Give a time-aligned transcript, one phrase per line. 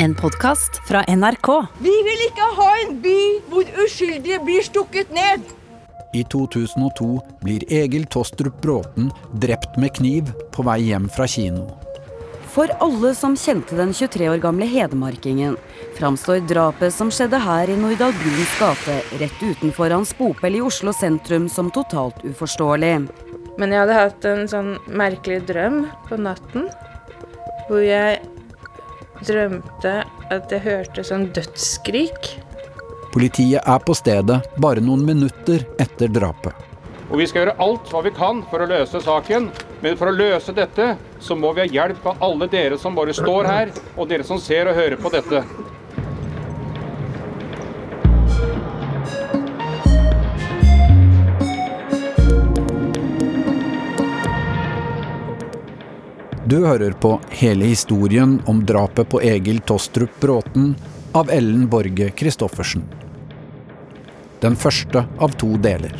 [0.00, 1.48] En podkast fra NRK.
[1.82, 3.16] Vi vil ikke ha en by
[3.50, 5.42] hvor uskyldige blir stukket ned.
[6.14, 7.08] I 2002
[7.42, 9.08] blir Egil Tostrup Bråten
[9.42, 11.66] drept med kniv på vei hjem fra kino.
[12.54, 15.58] For alle som kjente den 23 år gamle hedmarkingen,
[15.98, 20.94] framstår drapet som skjedde her i Nordahl Bruns gate, rett utenfor hans bopel i Oslo
[20.94, 22.94] sentrum, som totalt uforståelig.
[23.58, 26.70] Men jeg hadde hatt en sånn merkelig drøm på natten,
[27.66, 28.22] hvor jeg
[29.26, 29.94] drømte
[30.34, 32.32] at jeg hørte sånn dødsskrik.
[33.14, 36.52] Politiet er på stedet bare noen minutter etter drapet.
[37.08, 39.48] Og vi skal gjøre alt hva vi kan for å løse saken.
[39.80, 40.90] Men for å løse dette,
[41.22, 44.40] så må vi ha hjelp av alle dere som bare står her, og dere som
[44.42, 45.44] ser og hører på dette.
[56.48, 60.70] Du hører på hele historien om drapet på Egil Tostrup Bråten
[61.12, 62.86] av Ellen Borge Christoffersen.
[64.40, 65.92] Den første av to deler.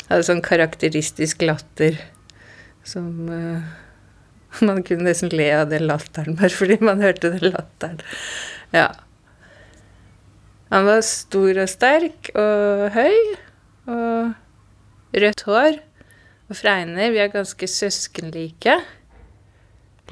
[0.00, 2.02] Jeg hadde sånn karakteristisk latter
[2.82, 3.62] som uh,
[4.66, 8.02] Man kunne nesten le av den latteren bare fordi man hørte den latteren.
[8.74, 8.90] Ja.
[10.74, 13.16] Han var stor og sterk og høy
[13.90, 15.78] og rødt hår
[16.50, 17.12] og fregner.
[17.12, 18.76] Vi er ganske søskenlike.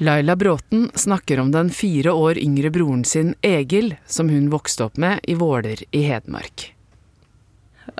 [0.01, 4.97] Laila Bråten snakker om den fire år yngre broren sin Egil, som hun vokste opp
[4.97, 6.71] med i Våler i Hedmark.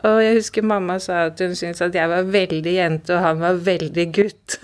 [0.08, 3.42] Og jeg husker mamma sa at hun syntes at jeg var veldig jente, og han
[3.44, 4.58] var veldig gutt.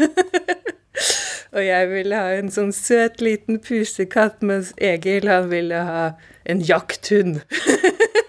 [1.55, 6.07] og jeg ville ha en sånn søt liten pusekatt, mens Egil han ville ha
[6.49, 7.43] en jakthund.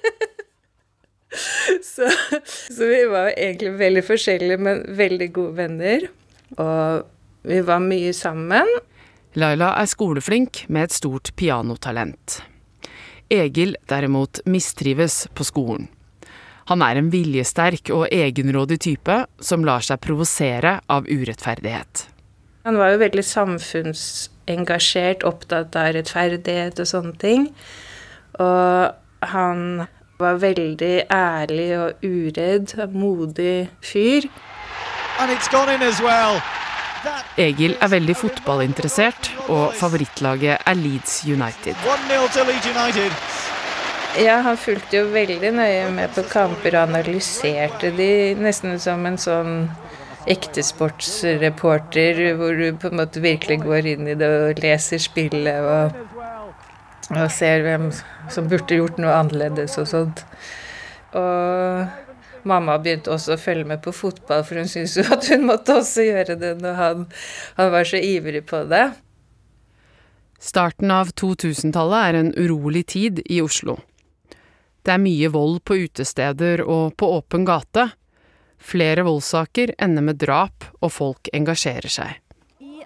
[1.92, 2.08] så,
[2.44, 6.06] så vi var egentlig veldig forskjellige, men veldig gode venner.
[6.56, 8.68] Og vi var mye sammen.
[9.38, 12.40] Laila er skoleflink med et stort pianotalent.
[13.28, 15.88] Egil derimot mistrives på skolen.
[16.69, 22.06] Han er en viljesterk og egenrådig type som lar seg provosere av urettferdighet.
[22.69, 27.48] Han var jo veldig samfunnsengasjert, opptatt av rettferdighet og sånne ting.
[28.36, 28.92] Og
[29.32, 29.86] han
[30.18, 34.26] var veldig ærlig og uredd, modig fyr.
[37.38, 41.76] Egil er veldig fotballinteressert, og favorittlaget er Leeds United.
[44.18, 49.18] Ja, han fulgte jo veldig nøye med på kamper og analyserte de nesten som en
[49.20, 49.68] sånn
[50.28, 55.94] ektesportsreporter, hvor du på en måte virkelig går inn i det og leser spillet og,
[57.14, 57.88] og ser hvem
[58.32, 60.24] som burde gjort noe annerledes og sånt.
[61.16, 61.86] Og
[62.48, 65.78] Mamma begynte også å følge med på fotball, for hun syntes jo at hun måtte
[65.80, 67.04] også gjøre det når han,
[67.58, 68.86] han var så ivrig på det.
[70.38, 73.80] Starten av 2000-tallet er en urolig tid i Oslo.
[74.86, 77.88] Det er mye vold på utesteder og på åpen gate.
[78.58, 82.14] Flere voldssaker ender med drap, og folk engasjerer seg.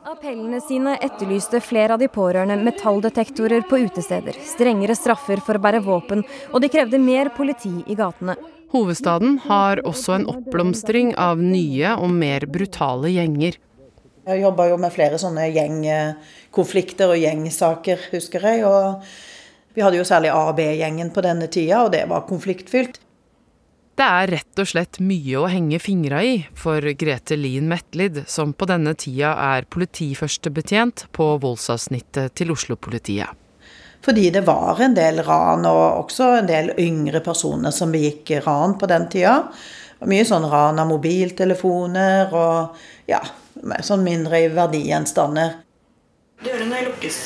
[0.02, 5.78] Appellene sine etterlyste flere av de pårørende metalldetektorer på utesteder, strengere straffer for å bære
[5.84, 8.34] våpen, og de krevde mer politi i gatene.
[8.74, 13.60] Hovedstaden har også en oppblomstring av nye og mer brutale gjenger.
[14.26, 18.66] Jeg jobba jo med flere sånne gjengkonflikter og gjengsaker, husker jeg.
[18.66, 19.06] Og
[19.76, 22.98] vi hadde jo særlig AB-gjengen på denne tida, og det var konfliktfylt.
[24.02, 28.50] Det er rett og slett mye å henge fingra i for Grete Lien Metlid, som
[28.50, 33.30] på denne tida er politiførstebetjent på voldsavsnittet til Oslo-politiet.
[34.02, 38.74] Fordi det var en del ran, og også en del yngre personer som begikk ran
[38.80, 39.36] på den tida.
[40.10, 43.22] Mye sånn ran av mobiltelefoner og ja,
[43.86, 45.60] sånn mindre verdigjenstander.
[46.42, 47.22] Dørene lukkes.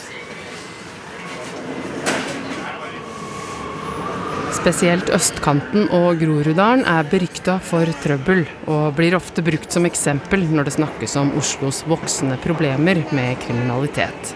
[4.66, 10.66] Spesielt østkanten og Groruddalen er berykta for trøbbel, og blir ofte brukt som eksempel når
[10.66, 14.32] det snakkes om Oslos voksende problemer med kriminalitet.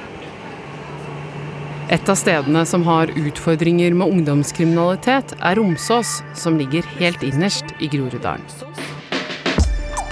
[1.90, 7.90] Et av stedene som har utfordringer med ungdomskriminalitet, er Romsås, som ligger helt innerst i
[7.90, 8.46] Groruddalen.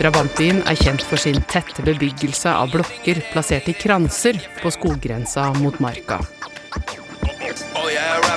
[0.01, 5.79] Drabantbyen er kjent for sin tette bebyggelse av blokker plassert i kranser på skoggrensa mot
[5.79, 6.19] Marka.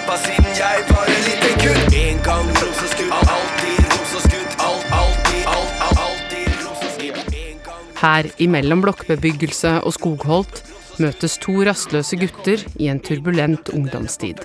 [0.01, 1.93] Rappa siden jeg var en liten gutt.
[1.93, 4.55] En gang roseskudd, alltid roseskudd.
[4.65, 7.99] Alt, alltid, alt, alltid roseskudd.
[7.99, 10.63] Her imellom blokkbebyggelse og skogholt
[11.03, 14.41] møtes to rastløse gutter i en turbulent ungdomstid.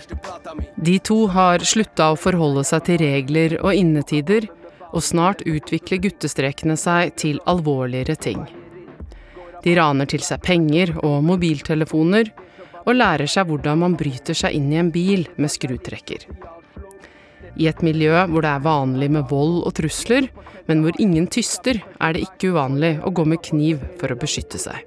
[0.77, 4.51] De to har slutta å forholde seg til regler og innetider,
[4.93, 8.45] og snart utvikler guttestrekene seg til alvorligere ting.
[9.65, 12.29] De raner til seg penger og mobiltelefoner,
[12.87, 16.27] og lærer seg hvordan man bryter seg inn i en bil med skrutrekker.
[17.57, 20.29] I et miljø hvor det er vanlig med vold og trusler,
[20.69, 24.61] men hvor ingen tyster, er det ikke uvanlig å gå med kniv for å beskytte
[24.61, 24.85] seg.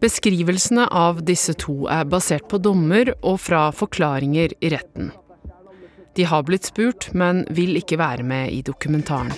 [0.00, 5.10] Beskrivelsene av disse to er basert på dommer og fra forklaringer i retten.
[6.16, 9.32] De har blitt spurt, men vil ikke være med i dokumentaren.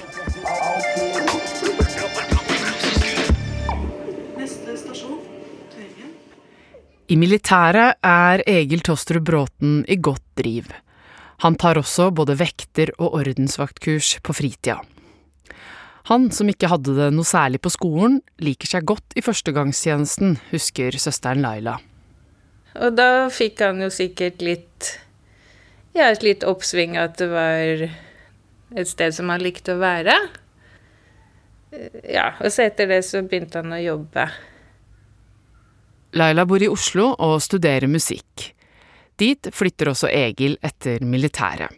[7.08, 10.66] I militæret er Egil Tostrup Bråten i godt driv.
[11.40, 14.82] Han tar også både vekter- og ordensvaktkurs på fritida.
[16.12, 20.98] Han som ikke hadde det noe særlig på skolen, liker seg godt i førstegangstjenesten, husker
[21.00, 21.78] søsteren Laila.
[22.76, 24.98] Og da fikk han jo sikkert litt
[25.96, 27.88] Ja, et litt oppsving at det var
[28.76, 30.14] et sted som han likte å være.
[32.04, 34.28] Ja, og så etter det så begynte han å jobbe.
[36.16, 38.52] Laila bor i Oslo og studerer musikk.
[39.18, 41.74] Dit flytter også Egil etter militæret.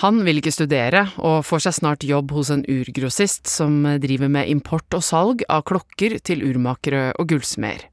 [0.00, 4.48] Han vil ikke studere, og får seg snart jobb hos en urgrossist som driver med
[4.48, 7.84] import og salg av klokker til urmakere og gullsmeder.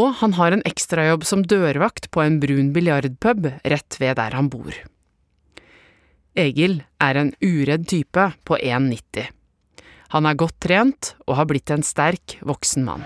[0.00, 4.48] Og han har en ekstrajobb som dørvakt på en brun biljardpub rett ved der han
[4.52, 4.72] bor.
[6.38, 9.28] Egil er en uredd type på 1,90.
[10.16, 13.04] Han er godt trent og har blitt en sterk, voksen mann.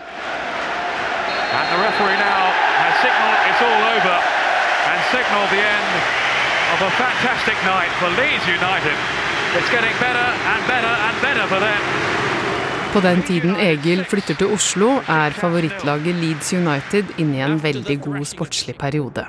[1.59, 2.43] And the referee now
[2.83, 4.17] has signalled it's all over
[4.89, 5.93] and signalled the end
[6.73, 8.97] of a fantastic night for Leeds United.
[9.57, 11.83] It's getting better and better and better for them.
[12.93, 17.99] På den tiden Egil flytter til Oslo, er favorittlaget Leeds United inne i en veldig
[18.01, 19.27] god sportslig periode.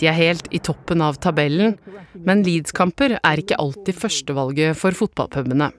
[0.00, 1.78] De er helt i toppen av tabellen,
[2.12, 5.72] men Leeds-kamper er ikke alltid førstevalget for fotballpubene.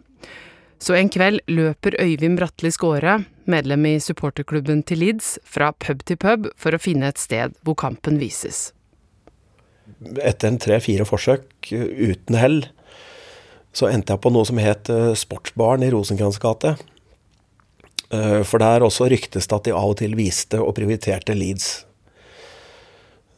[0.83, 6.17] Så en kveld løper Øyvind Bratli Skåre, medlem i supporterklubben til Leeds, fra pub til
[6.19, 8.73] pub for å finne et sted hvor kampen vises.
[10.19, 12.65] Etter en tre-fire forsøk uten hell,
[13.71, 16.75] så endte jeg på noe som het Sportsbaren i Rosenkrantz gate.
[18.11, 21.69] For der også ryktes det at de av og til viste og prioriterte Leeds.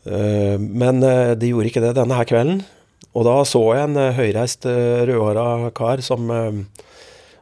[0.09, 2.65] Men de gjorde ikke det denne her kvelden.
[3.15, 6.27] Og da så jeg en høyreist rødhåra kar som,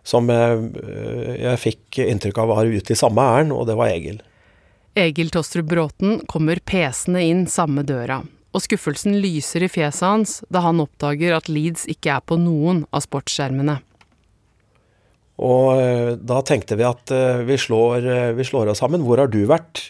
[0.03, 4.19] som jeg fikk inntrykk av var ute i samme ærend, og det var Egil.
[5.00, 8.19] Egil Tostrup Bråten kommer pesende inn samme døra,
[8.53, 12.83] og skuffelsen lyser i fjeset hans da han oppdager at Leeds ikke er på noen
[12.94, 13.79] av sportsskjermene.
[15.44, 17.09] Og da tenkte vi at
[17.47, 18.05] vi slår,
[18.38, 19.01] vi slår oss sammen.
[19.01, 19.81] Hvor har du vært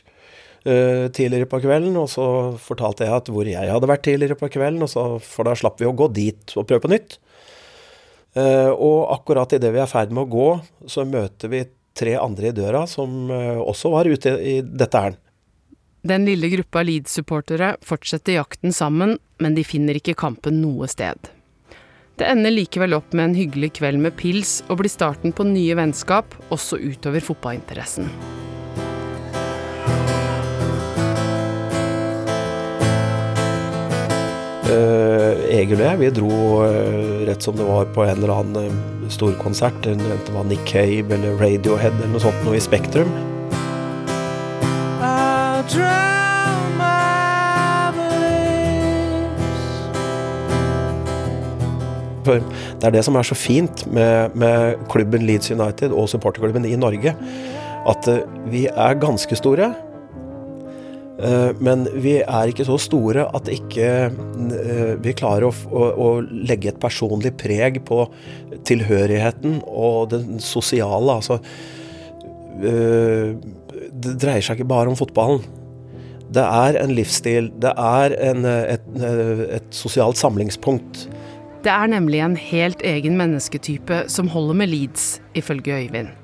[0.64, 1.98] tidligere på kvelden?
[2.00, 2.26] Og så
[2.64, 5.90] fortalte jeg at hvor jeg hadde vært tidligere på kvelden, så, for da slapp vi
[5.90, 7.20] å gå dit og prøve på nytt.
[8.34, 10.48] Og akkurat idet vi er i ferd med å gå,
[10.90, 11.60] så møter vi
[11.94, 15.20] tre andre i døra som også var ute i dette ærend.
[16.04, 21.30] Den lille gruppa Leeds-supportere fortsetter jakten sammen, men de finner ikke kampen noe sted.
[22.20, 25.78] Det ender likevel opp med en hyggelig kveld med pils og blir starten på nye
[25.80, 28.12] vennskap, også utover fotballinteressen.
[34.74, 36.38] Egil og jeg, vi dro
[37.28, 38.82] rett som det var på en eller annen
[39.14, 39.86] storkonsert.
[39.90, 43.12] Enten det var Nick Cave eller Radiohead eller noe sånt noe i Spektrum.
[52.24, 56.66] For det er det som er så fint med, med klubben Leeds United og supporterklubben
[56.68, 57.16] i Norge,
[57.90, 58.08] at
[58.52, 59.74] vi er ganske store.
[61.14, 63.90] Men vi er ikke så store at ikke
[65.04, 68.00] vi klarer å, å, å, legge et personlig preg på
[68.66, 71.20] tilhørigheten og den sosiale.
[71.20, 71.38] Altså
[72.58, 75.46] Det dreier seg ikke bare om fotballen.
[76.34, 77.52] Det er en livsstil.
[77.62, 78.90] Det er en, et,
[79.60, 81.06] et sosialt samlingspunkt.
[81.64, 86.23] Det er nemlig en helt egen mennesketype som holder med Leeds, ifølge Øyvind.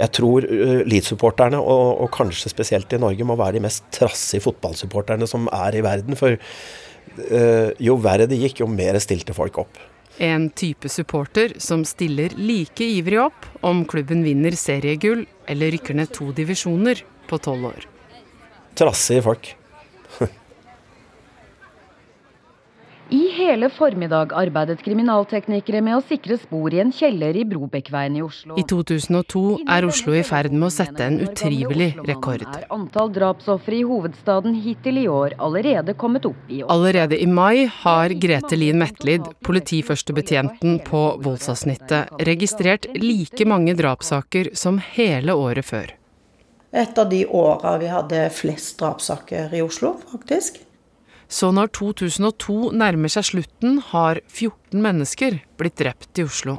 [0.00, 4.44] Jeg tror uh, Leeds-supporterne, og, og, kanskje spesielt i Norge, må være de mest trassige
[4.46, 6.16] fotballsupporterne som er i verden.
[6.18, 9.80] For uh, jo verre det gikk, jo mer stilte folk opp.
[10.20, 16.12] En type supporter som stiller like ivrig opp om klubben vinner seriegull eller rykker ned
[16.12, 17.86] to divisjoner på tolv år.
[18.76, 19.54] Trassige folk.
[23.10, 28.22] I hele formiddag arbeidet kriminalteknikere med å sikre spor i en kjeller i Brobekkveien i
[28.22, 28.54] Oslo.
[28.54, 32.44] I 2002 er Oslo i ferd med å sette en utrivelig rekord.
[32.46, 36.70] Er antall drapsofre i hovedstaden hittil i år allerede kommet opp i år.
[36.70, 44.78] Allerede i mai har Grete Lien Metlid, politiførstebetjenten på voldsavsnittet, registrert like mange drapssaker som
[44.94, 45.96] hele året før.
[46.70, 50.62] Et av de åra vi hadde flest drapssaker i Oslo, faktisk.
[51.30, 56.58] Så når 2002 nærmer seg slutten, har 14 mennesker blitt drept i Oslo.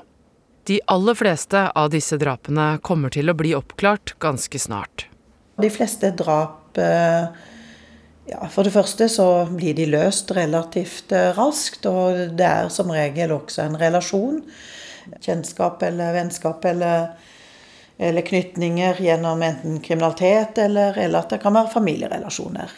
[0.69, 5.09] De aller fleste av disse drapene kommer til å bli oppklart ganske snart.
[5.59, 7.27] De fleste drap eh,
[8.31, 12.93] ja, For det første så blir de løst relativt eh, raskt, og det er som
[12.95, 14.39] regel også en relasjon.
[15.19, 17.09] Kjennskap eller vennskap eller,
[17.99, 22.71] eller knytninger gjennom enten kriminalitet eller, eller at det kan være familierelasjoner.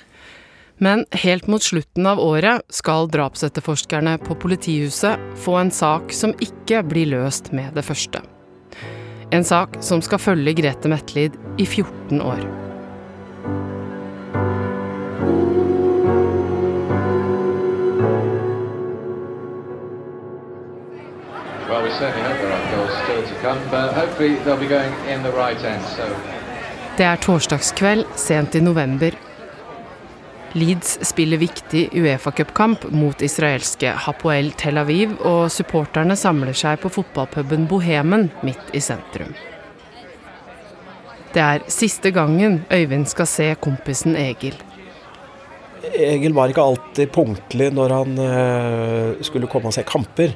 [0.84, 6.82] Men helt mot slutten av året skal drapsetterforskerne på politihuset få en sak som ikke
[6.84, 8.20] blir løst med det første.
[9.32, 12.44] En sak som skal følge Grete Metlid i 14 år.
[26.98, 29.24] Det er torsdagskveld sent i november
[30.54, 37.66] Leeds spiller viktig Uefa-cupkamp mot israelske Hapoel Tel Aviv, og supporterne samler seg på fotballpuben
[37.70, 39.34] Bohemen midt i sentrum.
[41.34, 44.54] Det er siste gangen Øyvind skal se kompisen Egil.
[45.98, 50.36] Egil var ikke alltid punktlig når han uh, skulle komme og se kamper.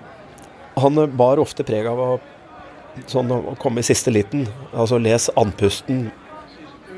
[0.82, 2.10] Han bar ofte preg av å,
[3.06, 4.48] sånn, å komme i siste liten.
[4.74, 6.08] Altså les andpusten,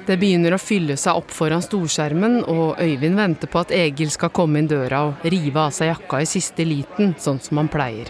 [0.09, 4.31] det begynner å fylle seg opp foran storskjermen, og Øyvind venter på at Egil skal
[4.33, 8.09] komme inn døra og rive av seg jakka i siste liten, sånn som han pleier.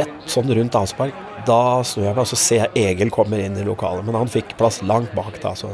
[0.00, 3.54] Rett sånn rundt avspark, da snur jeg meg og så ser jeg Egil kommer inn
[3.58, 4.06] i lokalet.
[4.06, 5.54] Men han fikk plass langt bak da.
[5.58, 5.70] så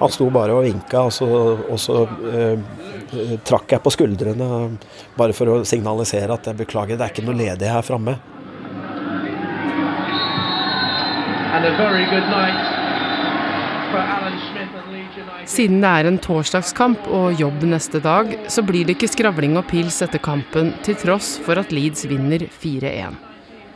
[0.00, 1.28] han sto bare og vinka, og så,
[1.70, 2.00] og så
[2.34, 4.48] eh, trakk jeg på skuldrene
[5.14, 8.18] bare for å signalisere at jeg beklager, det er ikke noe ledig her framme.
[15.46, 19.68] Siden det er en torsdagskamp og jobb neste dag, så blir det ikke skravling og
[19.70, 23.14] pils etter kampen, til tross for at Leeds vinner 4-1.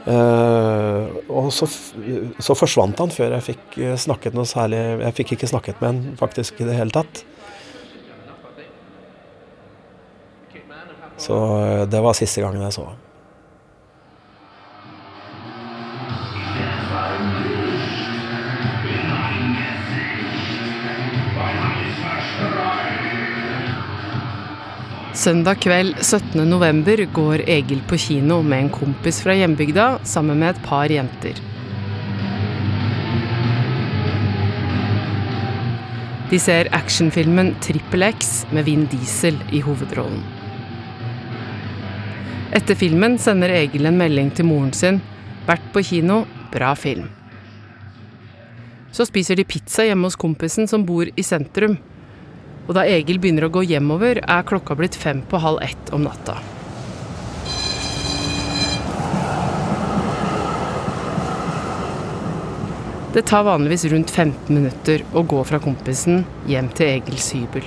[0.09, 5.17] Uh, eh, og så, så, forsvant han før jeg fikk eh, snakket noe særlig Jeg
[5.19, 7.25] fikk ikke snakket med han faktisk i det hele tatt.
[11.19, 13.08] Så uh, det var siste gangen jeg så ham.
[25.19, 30.61] Søndag kveld 17.11 går Egil på kino med en kompis fra hjembygda sammen med et
[30.63, 31.41] par jenter.
[36.31, 40.23] De ser actionfilmen 'Trippel X' med Vin Diesel i hovedrollen.
[42.55, 45.03] Etter filmen sender Egil en melding til moren sin.
[45.49, 46.27] 'Vært på kino.
[46.53, 47.11] Bra film'.
[48.93, 51.79] Så spiser de pizza hjemme hos kompisen som bor i sentrum.
[52.69, 56.05] Og da Egil begynner å gå hjemover, er klokka blitt fem på halv ett om
[56.05, 56.37] natta.
[63.15, 67.65] Det tar vanligvis rundt 15 minutter å gå fra kompisen hjem til Egils hybel.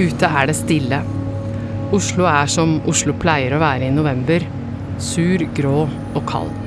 [0.00, 1.02] Ute er det stille.
[1.92, 4.48] Oslo er som Oslo pleier å være i november.
[4.96, 6.61] Sur, grå og kald.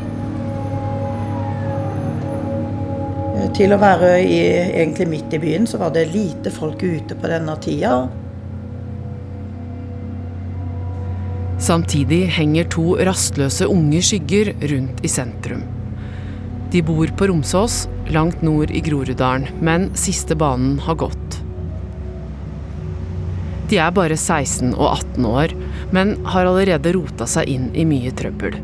[3.56, 4.40] Til å være i,
[4.82, 8.06] egentlig midt i byen, så var det lite folk ute på denne tida.
[11.66, 15.64] Samtidig henger to rastløse unge skygger rundt i sentrum.
[16.72, 21.40] De bor på Romsås, langt nord i Groruddalen, men siste banen har gått.
[23.72, 25.56] De er bare 16 og 18 år,
[25.96, 28.60] men har allerede rota seg inn i mye trøbbel.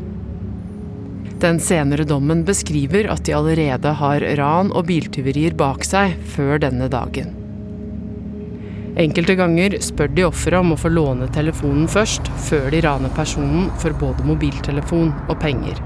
[1.42, 6.86] Den senere dommen beskriver at de allerede har ran og biltyverier bak seg før denne
[6.92, 7.32] dagen.
[9.02, 13.70] Enkelte ganger spør de offeret om å få låne telefonen først, før de raner personen
[13.82, 15.80] for både mobiltelefon og penger.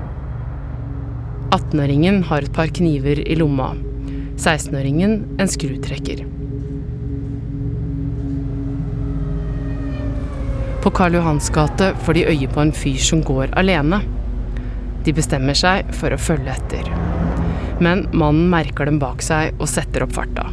[1.54, 3.70] 18-åringen har et par kniver i lomma.
[4.36, 6.26] 16-åringen en skrutrekker.
[10.84, 14.02] På Karl Johans gate får de øye på en fyr som går alene.
[15.06, 16.88] De bestemmer seg for å følge etter.
[17.78, 20.48] Men mannen merker dem bak seg og setter opp farta.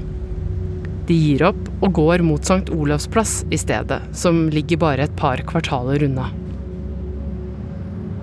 [1.07, 2.69] De gir opp og går mot St.
[2.72, 6.29] Olavs plass i stedet, som ligger bare et par kvartaler unna.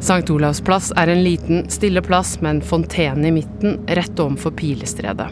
[0.00, 0.30] St.
[0.32, 5.28] Olavs plass er en liten, stille plass med en fontene i midten rett overfor Pilestredet.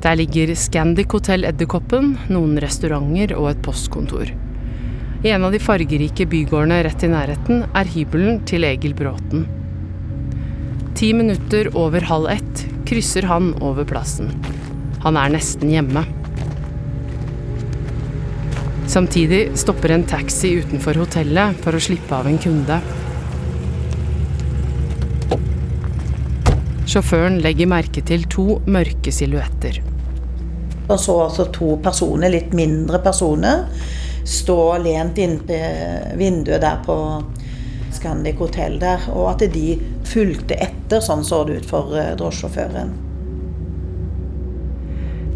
[0.00, 4.30] Der ligger Scandic Hotell Edderkoppen, noen restauranter og et postkontor.
[5.26, 9.48] I en av de fargerike bygårdene rett i nærheten er hybelen til Egil Bråten.
[10.98, 14.32] Ti minutter over halv ett krysser han over plassen.
[15.04, 16.00] Han er nesten hjemme.
[18.90, 22.78] Samtidig stopper en taxi utenfor hotellet for å slippe av en kunde.
[26.90, 29.78] Sjåføren legger merke til to mørke silhuetter.
[30.88, 33.68] Og så altså to personer, litt mindre personer,
[34.26, 36.98] stå lent inntil vinduet der på
[37.94, 40.77] Scandic hotell der, og at de fulgte etter.
[40.88, 42.94] Sånn så det ut for eh, drosjesjåføren.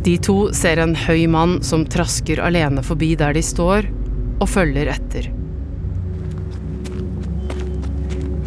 [0.02, 3.86] De to ser en høy mann som trasker alene forbi der de står,
[4.42, 5.28] og følger etter.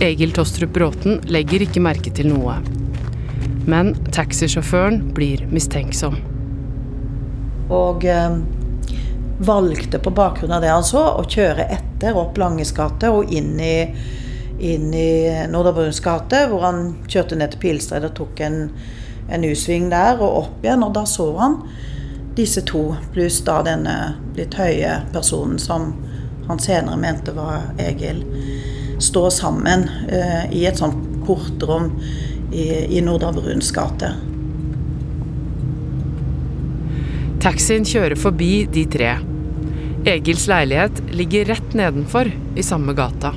[0.04, 2.58] Egil Tostrup Bråten legger ikke merke til noe.
[3.70, 6.20] Men taxisjåføren blir mistenksom.
[7.72, 8.36] Og eh,
[9.48, 13.56] valgte på bakgrunn av det han så, å kjøre etter opp Langes gate og inn
[13.64, 13.78] i,
[14.60, 18.70] inn i Nordre gate, hvor han kjørte ned til Pilstred og tok en,
[19.30, 20.86] en U-sving der og opp igjen.
[20.86, 21.60] Og da så han
[22.36, 23.96] disse to, pluss da denne
[24.36, 25.94] litt høye personen som
[26.48, 28.22] han senere mente var Egil,
[29.02, 31.90] stå sammen eh, i et sånt portrom
[32.52, 34.12] i, i Nordre gate.
[37.46, 39.16] Taxien kjører forbi de tre.
[40.06, 43.34] Egils leilighet ligger rett nedenfor, i samme gata.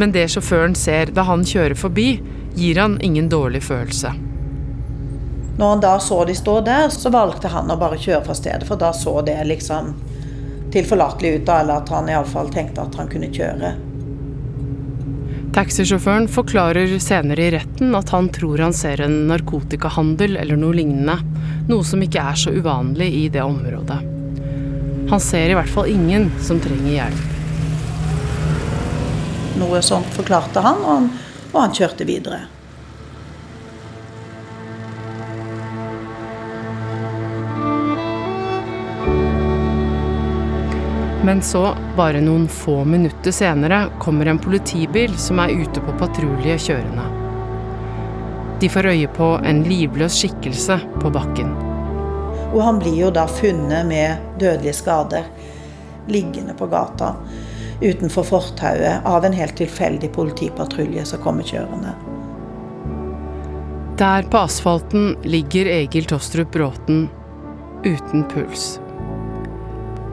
[0.00, 2.08] Men det sjåføren ser da han kjører forbi,
[2.56, 4.14] gir han ingen dårlig følelse.
[5.58, 8.64] Når han da så de stå der, så valgte han å bare kjøre fra stedet,
[8.64, 9.92] for da så det liksom
[10.72, 13.74] tilforlatelig ut, da, eller at han iallfall tenkte at han kunne kjøre.
[15.52, 21.18] Taxisjåføren forklarer senere i retten at han tror han ser en narkotikahandel eller noe lignende,
[21.68, 23.98] noe som ikke er så uvanlig i det området.
[25.10, 27.39] Han ser i hvert fall ingen som trenger hjelp.
[29.58, 31.10] Noe sånt forklarte han, og han,
[31.50, 32.44] og han kjørte videre.
[41.22, 46.56] Men så, bare noen få minutter senere, kommer en politibil som er ute på patrulje
[46.58, 47.04] kjørende.
[48.60, 51.52] De får øye på en livløs skikkelse på bakken.
[52.50, 55.28] Og han blir jo da funnet med dødelige skader,
[56.08, 57.14] liggende på gata
[57.80, 61.94] utenfor fortauet av en helt tilfeldig politipatrulje som kommer kjørende.
[64.00, 67.08] Der på asfalten ligger Egil Tostrup Bråten
[67.84, 68.78] uten puls.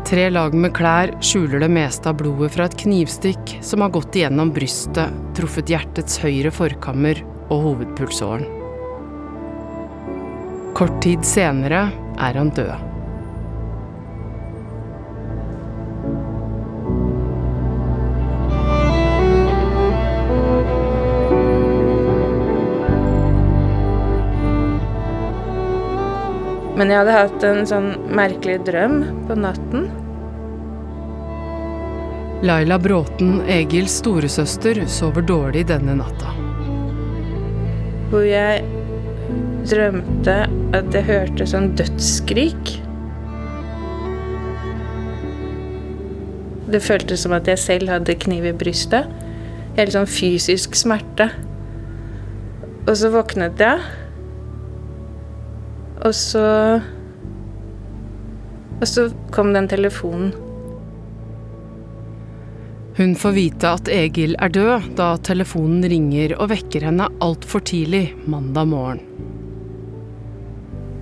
[0.08, 4.16] Tre lag med klær skjuler det meste av blodet fra et knivstikk som har gått
[4.16, 8.48] igjennom brystet, truffet hjertets høyre forkammer og hovedpulsåren.
[10.78, 11.90] Kort tid senere
[12.24, 12.87] er han død.
[26.78, 29.88] Men jeg hadde hatt en sånn merkelig drøm på natten.
[32.46, 36.36] Laila Bråten, Egils storesøster, sover dårlig denne natta.
[38.12, 38.62] Hvor jeg
[39.68, 40.36] drømte
[40.78, 42.76] at jeg hørte sånn dødsskrik.
[46.70, 49.10] Det føltes som at jeg selv hadde kniv i brystet.
[49.80, 51.32] Helt sånn fysisk smerte.
[52.86, 53.82] Og så våknet jeg.
[56.06, 56.82] Og så
[58.78, 60.34] Og så kom den telefonen.
[62.98, 68.12] Hun får vite at Egil er død da telefonen ringer og vekker henne altfor tidlig
[68.30, 69.02] mandag morgen.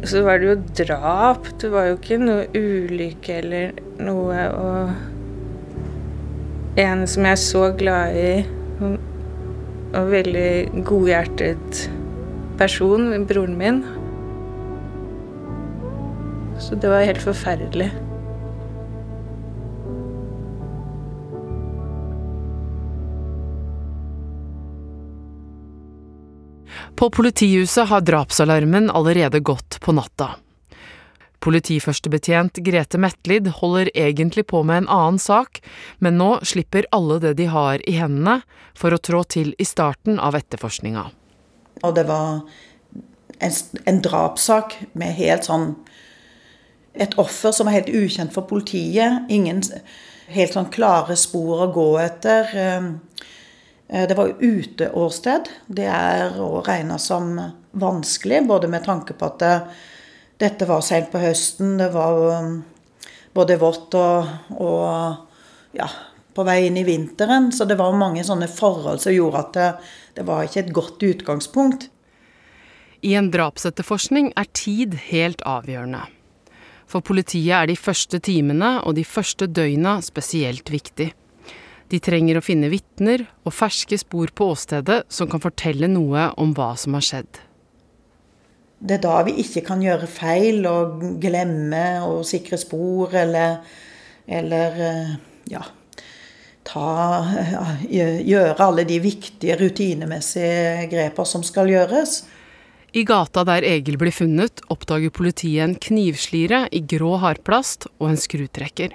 [0.05, 1.47] Så var det jo drap.
[1.59, 5.11] Det var jo ikke noe ulykke eller noe og
[6.75, 8.31] En som jeg er så glad i,
[8.83, 8.97] og,
[10.11, 11.85] veldig godhjertet
[12.59, 13.77] person, broren min.
[16.59, 17.91] Så det var helt forferdelig.
[26.95, 30.29] På politihuset har drapsalarmen allerede gått på natta.
[31.39, 35.59] Politiførstebetjent Grete Metlid holder egentlig på med en annen sak,
[35.99, 38.39] men nå slipper alle det de har i hendene,
[38.73, 41.03] for å trå til i starten av etterforskninga.
[41.83, 42.41] Og det var
[43.37, 43.53] en,
[43.85, 45.73] en drapssak med helt sånn
[46.95, 49.25] Et offer som er helt ukjent for politiet.
[49.29, 49.61] Ingen
[50.31, 52.55] helt sånn klare spor å gå etter.
[53.87, 55.49] Eh, det var jo uteårsted.
[55.67, 57.35] Det er å regne som
[57.75, 59.55] vanskelig, både med tanke på at det,
[60.41, 61.77] dette var seint på høsten.
[61.79, 62.57] Det var um,
[63.35, 65.89] både vått og, og ja,
[66.35, 67.51] på vei inn i vinteren.
[67.53, 69.69] Så det var mange sånne forhold som gjorde at det,
[70.17, 71.89] det var ikke et godt utgangspunkt.
[73.05, 76.07] I en drapsetterforskning er tid helt avgjørende.
[76.95, 81.09] For politiet er de første timene og de første døgna spesielt viktig.
[81.91, 86.53] De trenger å finne vitner og ferske spor på åstedet som kan fortelle noe om
[86.55, 87.41] hva som har skjedd.
[88.79, 93.57] Det er da vi ikke kan gjøre feil og glemme å sikre spor eller,
[94.39, 95.11] eller eh,
[95.51, 95.65] ja,
[96.63, 96.87] ta,
[97.91, 102.21] gjøre alle de viktige rutinemessige greper som skal gjøres.
[102.95, 108.19] I gata der Egil blir funnet, oppdager politiet en knivslire i grå hardplast og en
[108.19, 108.93] skrutrekker.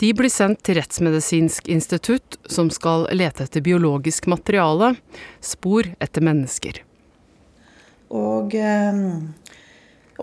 [0.00, 4.94] De blir sendt til Rettsmedisinsk institutt, som skal lete etter biologisk materiale,
[5.44, 6.80] spor etter mennesker.
[8.16, 9.04] Og eh,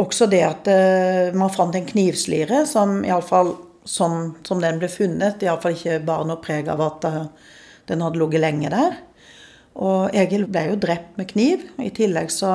[0.01, 3.53] også det at eh, man fant en knivslire som iallfall
[3.85, 7.25] sånn som den ble funnet, iallfall ikke bare noe preg av at uh,
[7.91, 9.01] den hadde ligget lenge der.
[9.73, 11.63] Og Egil ble jo drept med kniv.
[11.81, 12.53] I tillegg så,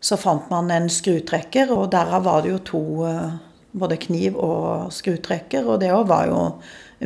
[0.00, 3.38] så fant man en skrutrekker, og derav var det jo to eh,
[3.76, 5.66] både kniv og skrutrekker.
[5.66, 6.42] Og det òg var jo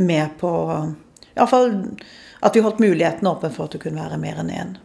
[0.00, 0.52] med på
[1.36, 1.72] Iallfall
[2.40, 4.76] at vi holdt muligheten åpen for at det kunne være mer enn én.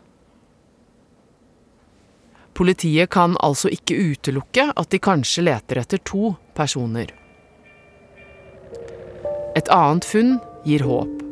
[2.55, 7.11] Politiet kan altså ikke utelukke at de kanskje leter etter to personer.
[9.55, 11.24] Et annet funn gir håp.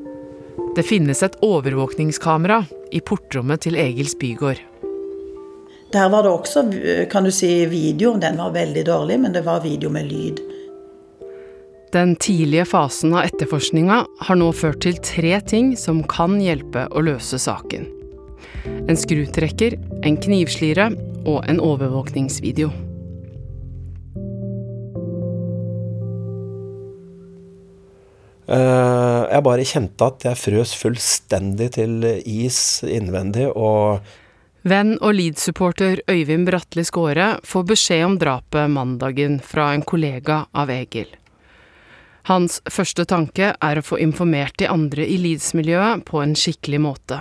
[0.76, 4.58] Det finnes et overvåkningskamera i portrommet til Egils bygård.
[5.94, 6.64] Der var det også
[7.12, 8.16] kan du si, video.
[8.18, 10.42] Den var veldig dårlig, men det var video med lyd.
[11.94, 17.04] Den tidlige fasen av etterforskninga har nå ført til tre ting som kan hjelpe å
[17.06, 17.86] løse saken.
[18.90, 20.90] En skrutrekker, en knivslire
[21.30, 22.72] og en overvåkningsvideo.
[28.54, 34.04] Jeg bare kjente at jeg frøs fullstendig til is innvendig og
[34.64, 40.72] Venn og Leeds-supporter Øyvind Bratli Skåre får beskjed om drapet mandagen fra en kollega av
[40.72, 41.10] Egil.
[42.30, 47.18] Hans første tanke er å få informert de andre i Leeds-miljøet på en skikkelig måte.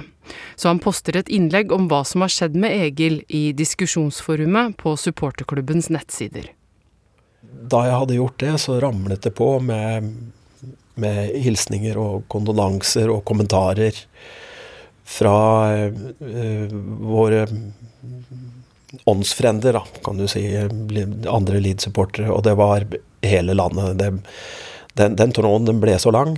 [0.54, 4.94] Så han poster et innlegg om hva som har skjedd med Egil i diskusjonsforumet på
[4.94, 6.46] supporterklubbens nettsider.
[7.42, 10.12] Da jeg hadde gjort det, så ramlet det på med
[11.00, 13.96] med hilsninger og kondolanser og kommentarer
[15.12, 15.38] fra
[15.88, 16.74] uh,
[17.12, 17.46] våre
[19.08, 22.28] åndsfrender, da, kan du si, andre Leeds-supportere.
[22.32, 22.84] Og det var
[23.24, 23.96] hele landet.
[23.98, 24.10] Det,
[25.00, 26.36] den, den tråden den ble så lang.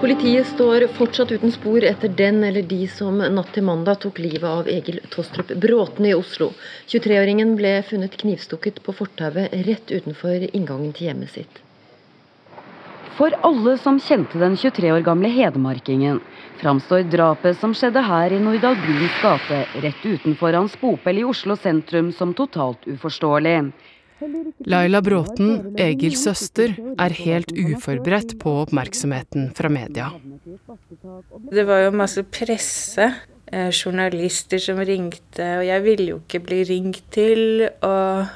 [0.00, 4.46] Politiet står fortsatt uten spor etter den eller de som natt til mandag tok livet
[4.46, 6.52] av Egil Tostrup Bråten i Oslo.
[6.86, 11.58] 23-åringen ble funnet knivstukket på fortauet rett utenfor inngangen til hjemmet sitt.
[13.18, 16.22] For alle som kjente den 23 år gamle hedmarkingen,
[16.62, 22.12] framstår drapet som skjedde her i Nordahl gate, rett utenfor hans bopel i Oslo sentrum,
[22.14, 23.72] som totalt uforståelig.
[24.66, 30.10] Laila Bråten, Egils søster, er helt uforberedt på oppmerksomheten fra media.
[31.52, 33.06] Det var jo masse presse,
[33.52, 37.68] eh, journalister som ringte, og jeg ville jo ikke bli ringt til.
[37.82, 38.26] Og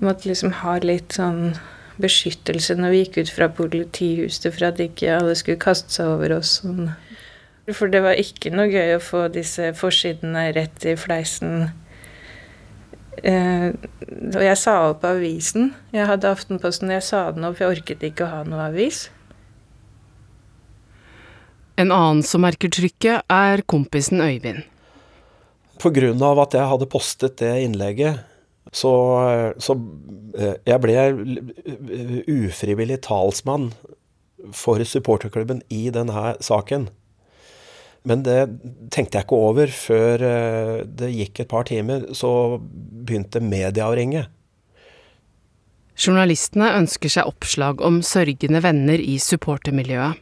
[0.00, 1.56] måtte liksom ha litt sånn
[1.98, 6.38] beskyttelse når vi gikk ut fra politihuset, for at ikke alle skulle kaste seg over
[6.38, 6.60] oss.
[6.62, 6.94] Sånn.
[7.74, 11.72] For det var ikke noe gøy å få disse forsidene rett i fleisen
[13.22, 13.68] Eh,
[14.36, 15.72] og jeg sa opp avisen.
[15.94, 19.06] Jeg hadde Aftenposten, jeg sa den opp, jeg orket ikke å ha noe avis.
[21.78, 24.66] En annen som merker trykket, er kompisen Øyvind.
[25.78, 28.24] Av at jeg hadde postet det innlegget,
[28.74, 28.92] så,
[29.62, 29.76] så
[30.36, 30.96] eh, jeg ble
[32.28, 33.70] ufrivillig talsmann
[34.54, 36.88] for supporterklubben i denne saken.
[38.08, 38.38] Men det
[38.94, 42.06] tenkte jeg ikke over før eh, det gikk et par timer.
[42.16, 42.30] Så
[43.08, 44.26] begynte media å ringe.
[45.98, 50.20] Journalistene ønsker seg oppslag om sørgende venner i supportermiljøet.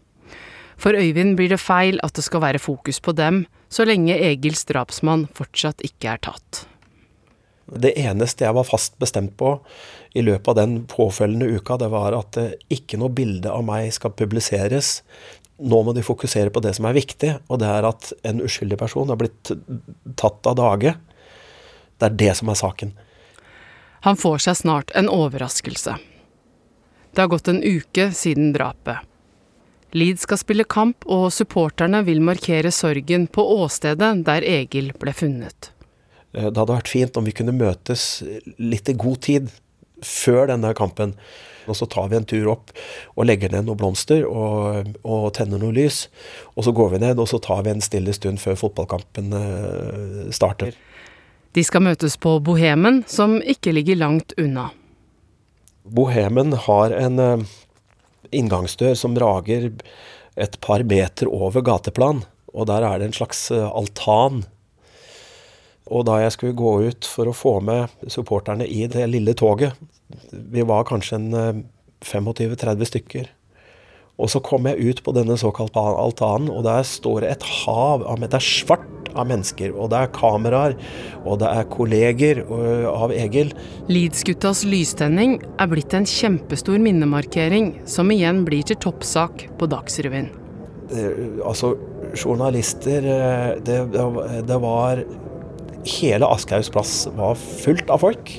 [0.81, 4.65] For Øyvind blir det feil at det skal være fokus på dem, så lenge Egils
[4.69, 6.65] drapsmann fortsatt ikke er tatt.
[7.67, 9.57] Det eneste jeg var fast bestemt på
[10.17, 12.39] i løpet av den påfølgende uka, det var at
[12.73, 15.01] ikke noe bilde av meg skal publiseres
[15.57, 18.77] nå må de fokusere på det som er viktig, og det er at en uskyldig
[18.81, 19.53] person har blitt
[20.21, 20.93] tatt av dage.
[21.99, 22.93] Det er det som er saken.
[24.07, 25.97] Han får seg snart en overraskelse.
[27.13, 29.01] Det har gått en uke siden drapet.
[29.97, 35.71] Lid skal spille kamp, og supporterne vil markere sorgen på åstedet der Egil ble funnet.
[36.37, 38.21] Eh, det hadde vært fint om vi kunne møtes
[38.61, 39.49] litt i god tid
[40.05, 41.17] før denne kampen.
[41.67, 42.69] Og så tar vi en tur opp
[43.17, 46.05] og legger ned noen blomster og, og tenner noe lys.
[46.55, 50.77] Og så går vi ned og så tar vi en stille stund før fotballkampen starter.
[50.77, 50.79] starter.
[51.57, 54.69] De skal møtes på Bohemen, som ikke ligger langt unna.
[55.89, 57.47] Bohemen har en uh,
[58.29, 59.71] inngangsdør som rager
[60.37, 62.21] et par meter over gateplan.
[62.53, 64.43] Og der er det en slags uh, altan.
[65.87, 69.79] Og da jeg skulle gå ut for å få med supporterne i det lille toget,
[70.31, 71.65] vi var kanskje en
[72.05, 73.31] 25-30 eh, stykker.
[74.17, 78.05] Og så kom jeg ut på denne såkalte altanen, og der står det et hav
[78.09, 80.77] av Det er svart av mennesker, og det er kameraer,
[81.25, 83.53] og det er kolleger øh, av Egil.
[83.93, 90.29] Leeds-guttas lystenning er blitt en kjempestor minnemarkering, som igjen blir til toppsak på Dagsrevyen.
[91.45, 91.75] Altså,
[92.15, 93.81] journalister øh, det,
[94.49, 95.05] det var
[95.87, 98.33] Hele Aschehougs plass var fullt av folk.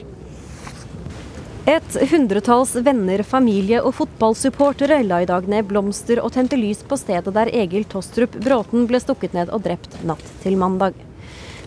[1.68, 6.96] Et hundretalls venner, familie og fotballsupportere la i dag ned blomster og tente lys på
[6.96, 10.96] stedet der Egil Tostrup Bråten ble stukket ned og drept natt til mandag.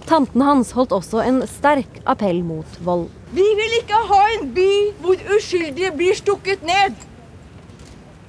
[0.08, 3.10] Tanten hans holdt også en sterk appell mot vold.
[3.36, 4.72] Vi vil ikke ha en by
[5.04, 6.96] hvor uskyldige blir stukket ned.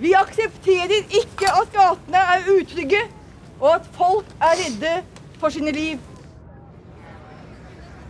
[0.03, 3.05] Vi aksepterer ikke at gatene er utrygge,
[3.63, 4.95] og at folk er redde
[5.39, 6.03] for sine liv.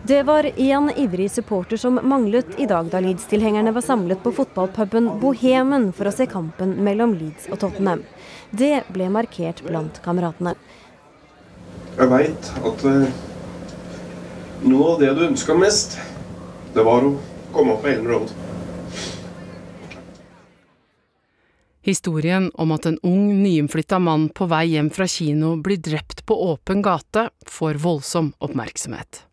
[0.04, 5.06] Det var én ivrig supporter som manglet i dag da Leeds-tilhengerne var samlet på fotballpuben
[5.22, 8.02] Bohemen for å se kampen mellom Leeds og Tottenham.
[8.50, 10.56] Det ble markert blant kameratene.
[11.94, 13.06] Jeg veit at uh,
[14.66, 15.94] noe av det du ønska mest,
[16.74, 17.14] det var å
[17.54, 18.36] komme opp på Ellen Road.
[21.86, 26.42] Historien om at en ung, nyinnflytta mann på vei hjem fra kino blir drept på
[26.50, 29.28] åpen gate, får voldsom oppmerksomhet.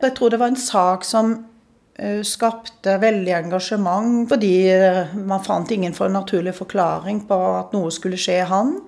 [0.00, 5.70] Jeg tror det var en sak som uh, skapte veldig engasjement, fordi uh, man fant
[5.74, 8.78] ingen for naturlig forklaring på at noe skulle skje han.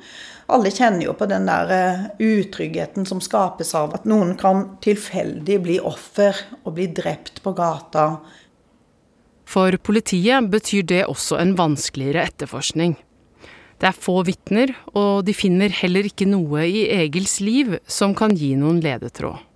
[0.53, 5.61] Alle kjenner jo på den der uh, utryggheten som skapes av at noen kan tilfeldig
[5.69, 8.09] bli offer og bli drept på gata.
[9.53, 12.97] For politiet betyr det også en vanskeligere etterforskning.
[13.83, 18.33] Det er få vitner, og de finner heller ikke noe i Egils liv som kan
[18.39, 19.52] gi noen ledetråd.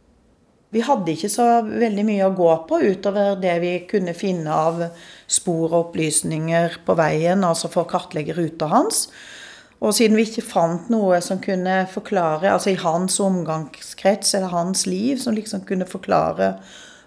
[0.76, 4.82] Vi hadde ikke så veldig mye å gå på utover det vi kunne finne av
[5.24, 9.06] spor og opplysninger på veien, altså for å kartlegge ruta hans.
[9.80, 14.84] Og siden vi ikke fant noe som kunne forklare, altså i hans omgangskrets eller hans
[14.84, 16.52] liv, som liksom kunne forklare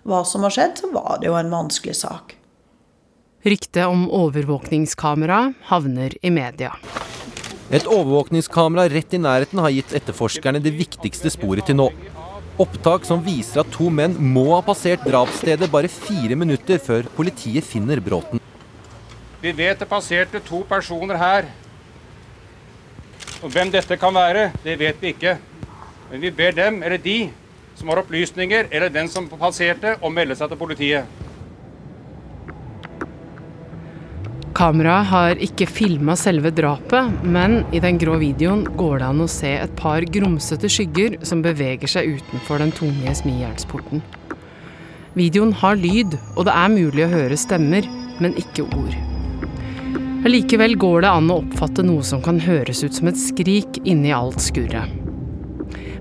[0.10, 2.34] hva som har skjedd, så var det jo en vanskelig sak.
[3.45, 6.73] Ryktet om overvåkningskamera havner i media.
[7.69, 11.91] Et overvåkningskamera rett i nærheten har gitt etterforskerne det viktigste sporet til nå.
[12.60, 17.63] Opptak som viser at to menn må ha passert drapsstedet bare fire minutter før politiet
[17.63, 18.41] finner Bråten.
[19.39, 21.48] Vi vet det passerte to personer her.
[23.39, 25.38] Og Hvem dette kan være, det vet vi ikke.
[26.10, 27.30] Men vi ber dem, eller de,
[27.80, 31.29] som har opplysninger, eller den som passerte, å melde seg til politiet.
[34.60, 39.28] Kameraet har ikke filma selve drapet, men i den grå videoen går det an å
[39.32, 44.02] se et par grumsete skygger som beveger seg utenfor den tunge smijernsporten.
[45.15, 47.88] Videoen har lyd, og det er mulig å høre stemmer,
[48.19, 48.98] men ikke ord.
[50.28, 54.12] Allikevel går det an å oppfatte noe som kan høres ut som et skrik inni
[54.12, 54.91] alt skurret.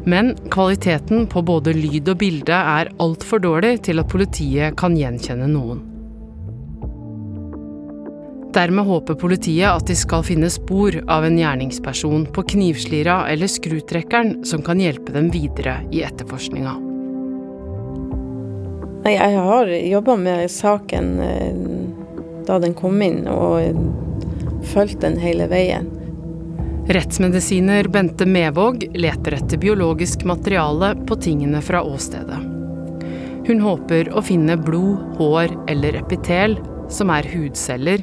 [0.02, 5.46] Men kvaliteten på både lyd og bilde er altfor dårlig til at politiet kan gjenkjenne
[5.54, 5.97] noen.
[8.58, 14.40] Dermed håper politiet at de skal finne spor av en gjerningsperson på knivslira eller skrutrekkeren
[14.48, 16.72] som kan hjelpe dem videre i etterforskninga.
[19.06, 21.62] Jeg har jobba med saken eh,
[22.50, 25.86] da den kom inn, og fulgt den hele veien.
[26.90, 32.42] Rettsmedisiner Bente Mevåg leter etter biologisk materiale på tingene fra åstedet.
[33.46, 36.58] Hun håper å finne blod, hår eller epitel,
[36.90, 38.02] som er hudceller,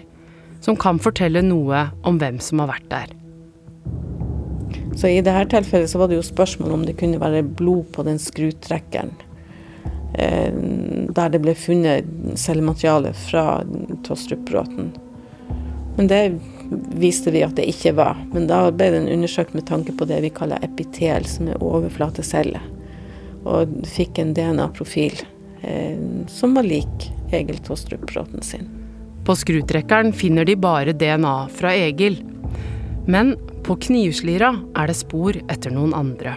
[0.66, 3.14] som kan fortelle noe om hvem som har vært der.
[4.96, 8.06] Så I dette tilfellet så var det jo spørsmål om det kunne være blod på
[8.08, 9.12] den skrutrekkeren.
[10.18, 10.54] Eh,
[11.16, 12.08] der det ble funnet
[12.40, 13.62] cellemateriale fra
[14.08, 14.94] Tostrup-Bråten.
[15.98, 16.22] Men det
[17.00, 18.18] viste vi at det ikke var.
[18.34, 22.64] Men da ble den undersøkt med tanke på det vi kaller epitel, som er overflateceller.
[23.46, 25.20] Og fikk en DNA-profil
[25.62, 26.00] eh,
[26.32, 28.85] som var lik Egil Tostrup Bråten sin.
[29.26, 32.20] På skrutrekkeren finner de bare DNA fra Egil.
[33.08, 33.34] Men
[33.66, 36.36] på knivslira er det spor etter noen andre.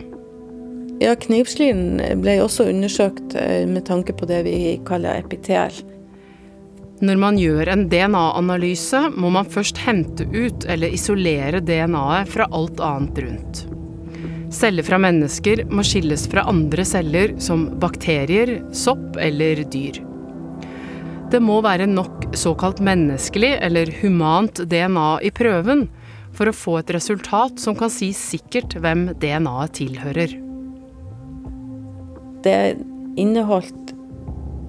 [0.98, 4.56] Ja, knivsliren ble også undersøkt eh, med tanke på det vi
[4.88, 5.76] kaller epitel.
[6.98, 12.82] Når man gjør en DNA-analyse, må man først hente ut eller isolere DNA-et fra alt
[12.82, 13.62] annet rundt.
[14.50, 20.00] Celler fra mennesker må skilles fra andre celler som bakterier, sopp eller dyr.
[21.28, 25.82] Det må være nok såkalt menneskelig eller humant DNA i prøven
[26.32, 30.32] for å få et resultat som kan si sikkert hvem DNA-et tilhører.
[32.46, 32.56] Det
[33.20, 33.92] inneholdt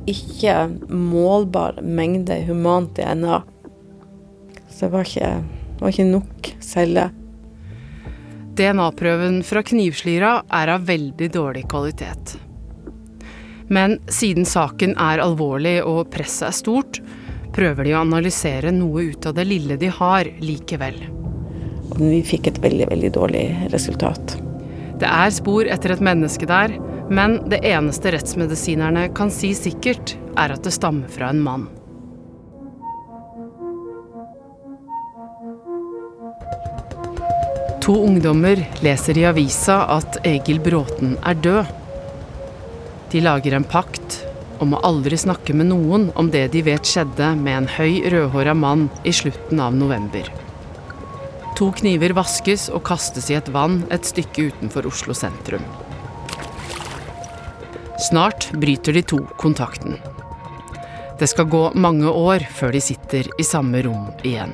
[0.09, 0.57] ikke
[0.91, 3.39] målbar mengde humant DNA.
[4.67, 5.31] Så det var ikke,
[5.79, 7.15] var ikke nok celler.
[8.59, 12.35] DNA-prøven fra knivslira er av veldig dårlig kvalitet.
[13.69, 16.99] Men siden saken er alvorlig og presset er stort,
[17.53, 20.99] prøver de å analysere noe ut av det lille de har, likevel.
[21.99, 24.37] Vi fikk et veldig, veldig dårlig resultat.
[24.99, 26.73] Det er spor etter et menneske der,
[27.09, 31.67] men det eneste rettsmedisinerne kan si sikkert, er at det stammer fra en mann.
[37.85, 41.78] To ungdommer leser i avisa at Egil Bråten er død.
[43.11, 44.19] De lager en pakt
[44.61, 48.53] om å aldri snakke med noen om det de vet skjedde med en høy, rødhåra
[48.53, 50.29] mann i slutten av november.
[51.57, 55.65] To kniver vaskes og kastes i et vann et stykke utenfor Oslo sentrum.
[58.09, 59.97] Snart bryter de to kontakten.
[61.19, 64.53] Det skal gå mange år før de sitter i samme rom igjen.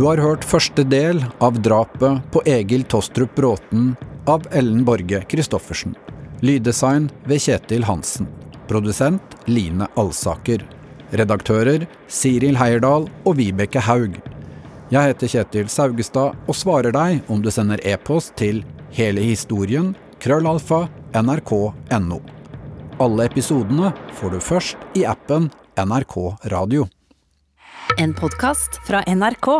[0.00, 3.90] Du har hørt første del av drapet på Egil Tostrup Bråten
[4.32, 5.92] av Ellen Borge Christoffersen.
[6.40, 8.24] Lyddesign ved Kjetil Hansen.
[8.70, 10.62] Produsent Line Alsaker.
[11.12, 14.14] Redaktører Siril Heierdal og Vibeke Haug.
[14.88, 18.62] Jeg heter Kjetil Saugestad og svarer deg om du sender e-post til
[18.96, 19.90] hele historien
[20.24, 20.86] krøllalfa
[21.20, 22.22] nrk.no.
[23.04, 26.16] Alle episodene får du først i appen NRK
[26.56, 26.88] Radio.
[28.00, 29.50] En podkast fra NRK.